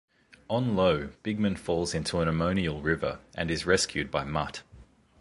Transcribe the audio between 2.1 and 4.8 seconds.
an ammonial river, and is rescued by Mutt.